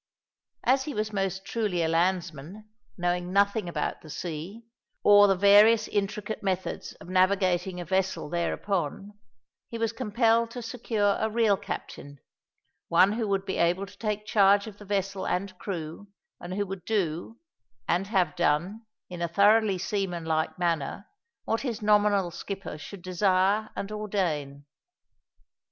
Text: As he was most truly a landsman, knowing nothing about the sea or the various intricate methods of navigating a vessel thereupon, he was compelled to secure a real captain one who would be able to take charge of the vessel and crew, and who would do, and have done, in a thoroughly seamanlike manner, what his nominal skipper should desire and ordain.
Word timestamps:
As 0.63 0.85
he 0.85 0.95
was 0.95 1.13
most 1.13 1.45
truly 1.45 1.83
a 1.83 1.87
landsman, 1.87 2.67
knowing 2.97 3.31
nothing 3.31 3.69
about 3.69 4.01
the 4.01 4.09
sea 4.09 4.63
or 5.03 5.27
the 5.27 5.35
various 5.35 5.87
intricate 5.87 6.41
methods 6.41 6.93
of 6.93 7.07
navigating 7.07 7.79
a 7.79 7.85
vessel 7.85 8.27
thereupon, 8.27 9.13
he 9.69 9.77
was 9.77 9.93
compelled 9.93 10.49
to 10.49 10.63
secure 10.63 11.17
a 11.19 11.29
real 11.29 11.55
captain 11.55 12.17
one 12.87 13.11
who 13.11 13.27
would 13.27 13.45
be 13.45 13.57
able 13.57 13.85
to 13.85 13.95
take 13.99 14.25
charge 14.25 14.65
of 14.65 14.79
the 14.79 14.85
vessel 14.85 15.27
and 15.27 15.55
crew, 15.59 16.07
and 16.39 16.55
who 16.55 16.65
would 16.65 16.83
do, 16.83 17.37
and 17.87 18.07
have 18.07 18.35
done, 18.35 18.83
in 19.07 19.21
a 19.21 19.27
thoroughly 19.27 19.77
seamanlike 19.77 20.57
manner, 20.57 21.05
what 21.45 21.61
his 21.61 21.79
nominal 21.83 22.31
skipper 22.31 22.75
should 22.75 23.03
desire 23.03 23.69
and 23.75 23.91
ordain. 23.91 24.65